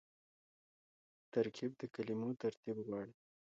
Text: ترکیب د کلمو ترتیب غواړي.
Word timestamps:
ترکیب 1.33 1.71
د 1.81 1.81
کلمو 1.95 2.29
ترتیب 2.43 2.77
غواړي. 2.87 3.13